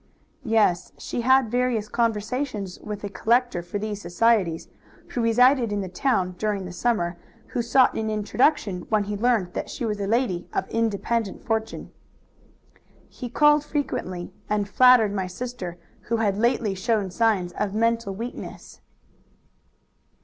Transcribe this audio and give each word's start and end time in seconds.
"Yes, 0.47 0.91
she 0.97 1.21
had 1.21 1.51
various 1.51 1.87
conversations 1.87 2.79
with 2.79 3.03
a 3.03 3.09
collector 3.09 3.61
for 3.61 3.77
these 3.77 4.01
societies, 4.01 4.67
who 5.09 5.21
resided 5.21 5.71
in 5.71 5.81
the 5.81 5.87
town 5.89 6.33
during 6.39 6.65
the 6.65 6.71
summer, 6.71 7.17
who 7.49 7.61
sought 7.61 7.93
an 7.93 8.09
introduction 8.09 8.87
when 8.89 9.03
he 9.03 9.15
learned 9.15 9.53
that 9.53 9.69
she 9.69 9.85
was 9.85 9.99
a 10.01 10.07
lady 10.07 10.47
of 10.53 10.67
independent 10.71 11.45
fortune. 11.45 11.91
He 13.09 13.29
called 13.29 13.63
frequently, 13.63 14.33
and 14.49 14.67
flattered 14.67 15.13
my 15.13 15.27
sister, 15.27 15.77
who 16.09 16.15
had 16.17 16.35
lately 16.35 16.73
shown 16.73 17.11
signs 17.11 17.53
of 17.53 17.75
mental 17.75 18.15
weakness." 18.15 18.81